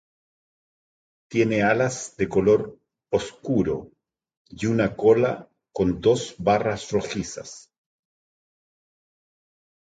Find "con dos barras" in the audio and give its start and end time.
5.71-6.89